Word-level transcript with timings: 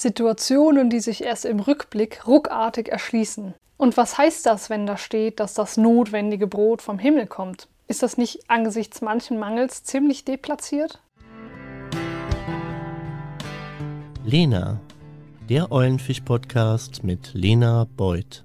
Situationen, 0.00 0.88
die 0.88 1.00
sich 1.00 1.22
erst 1.22 1.44
im 1.44 1.60
Rückblick 1.60 2.26
ruckartig 2.26 2.88
erschließen. 2.88 3.52
Und 3.76 3.98
was 3.98 4.16
heißt 4.16 4.46
das, 4.46 4.70
wenn 4.70 4.86
da 4.86 4.96
steht, 4.96 5.40
dass 5.40 5.52
das 5.52 5.76
notwendige 5.76 6.46
Brot 6.46 6.80
vom 6.80 6.98
Himmel 6.98 7.26
kommt? 7.26 7.68
Ist 7.86 8.02
das 8.02 8.16
nicht 8.16 8.48
angesichts 8.48 9.02
manchen 9.02 9.38
Mangels 9.38 9.84
ziemlich 9.84 10.24
deplatziert? 10.24 11.02
Lena, 14.24 14.80
der 15.50 15.70
Eulenfisch-Podcast 15.70 17.04
mit 17.04 17.34
Lena 17.34 17.86
Beuth. 17.98 18.42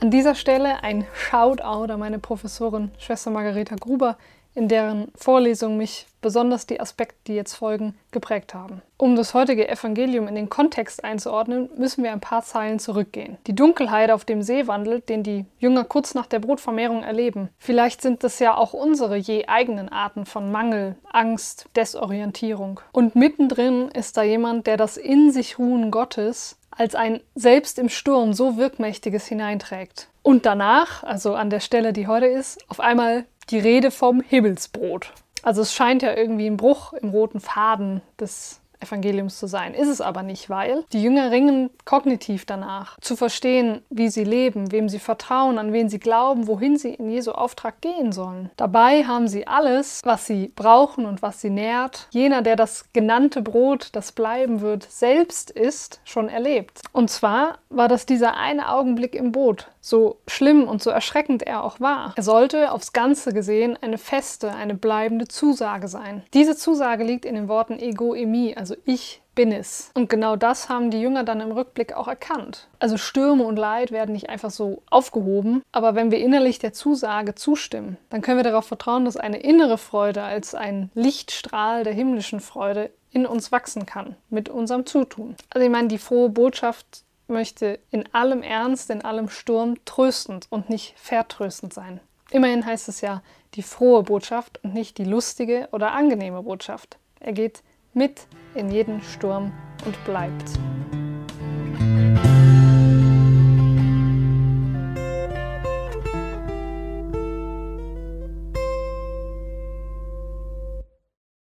An 0.00 0.10
dieser 0.10 0.34
Stelle 0.34 0.82
ein 0.82 1.06
Shoutout 1.14 1.92
an 1.92 2.00
meine 2.00 2.18
Professorin 2.18 2.90
Schwester 2.98 3.30
Margareta 3.30 3.76
Gruber, 3.76 4.18
in 4.56 4.68
deren 4.68 5.12
Vorlesung 5.14 5.76
mich 5.76 6.06
besonders 6.22 6.66
die 6.66 6.80
Aspekte, 6.80 7.16
die 7.28 7.34
jetzt 7.34 7.54
folgen, 7.54 7.94
geprägt 8.10 8.54
haben. 8.54 8.82
Um 8.96 9.14
das 9.14 9.34
heutige 9.34 9.68
Evangelium 9.68 10.26
in 10.26 10.34
den 10.34 10.48
Kontext 10.48 11.04
einzuordnen, 11.04 11.68
müssen 11.76 12.02
wir 12.02 12.10
ein 12.10 12.20
paar 12.20 12.42
Zeilen 12.42 12.78
zurückgehen. 12.78 13.36
Die 13.46 13.54
Dunkelheit 13.54 14.10
auf 14.10 14.24
dem 14.24 14.42
See 14.42 14.66
wandelt, 14.66 15.08
den 15.10 15.22
die 15.22 15.44
Jünger 15.58 15.84
kurz 15.84 16.14
nach 16.14 16.26
der 16.26 16.38
Brotvermehrung 16.38 17.02
erleben. 17.02 17.50
Vielleicht 17.58 18.00
sind 18.00 18.24
das 18.24 18.38
ja 18.38 18.56
auch 18.56 18.72
unsere 18.72 19.16
je 19.16 19.46
eigenen 19.46 19.90
Arten 19.90 20.24
von 20.24 20.50
Mangel, 20.50 20.96
Angst, 21.12 21.68
Desorientierung. 21.76 22.80
Und 22.92 23.14
mittendrin 23.14 23.88
ist 23.90 24.16
da 24.16 24.22
jemand, 24.22 24.66
der 24.66 24.78
das 24.78 24.96
in 24.96 25.30
sich 25.30 25.58
Ruhen 25.58 25.90
Gottes 25.90 26.58
als 26.70 26.94
ein 26.94 27.20
selbst 27.34 27.78
im 27.78 27.88
Sturm 27.88 28.32
so 28.32 28.56
wirkmächtiges 28.56 29.26
hineinträgt. 29.26 30.08
Und 30.22 30.44
danach, 30.44 31.04
also 31.04 31.34
an 31.34 31.50
der 31.50 31.60
Stelle, 31.60 31.92
die 31.92 32.08
heute 32.08 32.26
ist, 32.26 32.58
auf 32.68 32.80
einmal 32.80 33.26
die 33.50 33.58
Rede 33.58 33.90
vom 33.90 34.20
Himmelsbrot. 34.20 35.12
Also 35.42 35.62
es 35.62 35.72
scheint 35.72 36.02
ja 36.02 36.14
irgendwie 36.14 36.46
ein 36.46 36.56
Bruch 36.56 36.92
im 36.92 37.10
roten 37.10 37.40
Faden 37.40 38.02
des 38.18 38.60
Evangeliums 38.80 39.38
zu 39.38 39.46
sein. 39.46 39.74
Ist 39.74 39.88
es 39.88 40.00
aber 40.00 40.22
nicht, 40.22 40.50
weil 40.50 40.84
die 40.92 41.02
Jünger 41.02 41.30
ringen 41.30 41.70
kognitiv 41.84 42.44
danach, 42.44 42.98
zu 43.00 43.16
verstehen, 43.16 43.82
wie 43.90 44.08
sie 44.08 44.24
leben, 44.24 44.72
wem 44.72 44.88
sie 44.88 44.98
vertrauen, 44.98 45.58
an 45.58 45.72
wen 45.72 45.88
sie 45.88 45.98
glauben, 45.98 46.46
wohin 46.46 46.76
sie 46.76 46.94
in 46.94 47.08
Jesu 47.08 47.32
Auftrag 47.32 47.80
gehen 47.80 48.12
sollen. 48.12 48.50
Dabei 48.56 49.04
haben 49.04 49.28
sie 49.28 49.46
alles, 49.46 50.02
was 50.04 50.26
sie 50.26 50.52
brauchen 50.54 51.06
und 51.06 51.22
was 51.22 51.40
sie 51.40 51.50
nährt. 51.50 52.08
Jener, 52.10 52.42
der 52.42 52.56
das 52.56 52.92
genannte 52.92 53.42
Brot, 53.42 53.90
das 53.92 54.12
bleiben 54.12 54.60
wird, 54.60 54.84
selbst 54.90 55.50
ist, 55.50 56.00
schon 56.04 56.28
erlebt. 56.28 56.82
Und 56.92 57.10
zwar 57.10 57.58
war 57.68 57.88
das 57.88 58.06
dieser 58.06 58.36
eine 58.36 58.70
Augenblick 58.70 59.14
im 59.14 59.32
Boot, 59.32 59.68
so 59.86 60.18
schlimm 60.26 60.66
und 60.66 60.82
so 60.82 60.90
erschreckend 60.90 61.44
er 61.44 61.62
auch 61.62 61.78
war. 61.78 62.12
Er 62.16 62.22
sollte 62.22 62.72
aufs 62.72 62.92
Ganze 62.92 63.32
gesehen 63.32 63.78
eine 63.80 63.98
feste, 63.98 64.52
eine 64.52 64.74
bleibende 64.74 65.28
Zusage 65.28 65.86
sein. 65.86 66.24
Diese 66.34 66.56
Zusage 66.56 67.04
liegt 67.04 67.24
in 67.24 67.36
den 67.36 67.48
Worten 67.48 67.78
ego 67.78 68.14
emi, 68.14 68.54
also 68.56 68.74
ich 68.84 69.22
bin 69.36 69.52
es. 69.52 69.92
Und 69.94 70.08
genau 70.08 70.34
das 70.34 70.68
haben 70.68 70.90
die 70.90 71.00
Jünger 71.00 71.22
dann 71.22 71.40
im 71.40 71.52
Rückblick 71.52 71.92
auch 71.92 72.08
erkannt. 72.08 72.66
Also 72.80 72.96
Stürme 72.96 73.44
und 73.44 73.56
Leid 73.56 73.92
werden 73.92 74.12
nicht 74.12 74.28
einfach 74.28 74.50
so 74.50 74.82
aufgehoben, 74.90 75.62
aber 75.70 75.94
wenn 75.94 76.10
wir 76.10 76.18
innerlich 76.18 76.58
der 76.58 76.72
Zusage 76.72 77.36
zustimmen, 77.36 77.96
dann 78.10 78.22
können 78.22 78.38
wir 78.38 78.44
darauf 78.44 78.66
vertrauen, 78.66 79.04
dass 79.04 79.16
eine 79.16 79.38
innere 79.38 79.78
Freude 79.78 80.22
als 80.22 80.54
ein 80.54 80.90
Lichtstrahl 80.94 81.84
der 81.84 81.92
himmlischen 81.92 82.40
Freude 82.40 82.90
in 83.12 83.24
uns 83.24 83.52
wachsen 83.52 83.86
kann 83.86 84.16
mit 84.30 84.48
unserem 84.48 84.84
Zutun. 84.84 85.36
Also 85.50 85.64
ich 85.64 85.70
meine, 85.70 85.88
die 85.88 85.98
frohe 85.98 86.28
Botschaft 86.28 87.04
möchte 87.28 87.78
in 87.90 88.12
allem 88.14 88.42
Ernst, 88.42 88.90
in 88.90 89.02
allem 89.02 89.28
Sturm 89.28 89.76
tröstend 89.84 90.46
und 90.50 90.70
nicht 90.70 90.94
vertröstend 90.98 91.72
sein. 91.72 92.00
Immerhin 92.30 92.66
heißt 92.66 92.88
es 92.88 93.00
ja 93.00 93.22
die 93.54 93.62
frohe 93.62 94.02
Botschaft 94.02 94.62
und 94.62 94.74
nicht 94.74 94.98
die 94.98 95.04
lustige 95.04 95.68
oder 95.72 95.92
angenehme 95.92 96.42
Botschaft. 96.42 96.98
Er 97.20 97.32
geht 97.32 97.62
mit 97.94 98.26
in 98.54 98.70
jeden 98.70 99.00
Sturm 99.02 99.52
und 99.84 100.04
bleibt. 100.04 100.58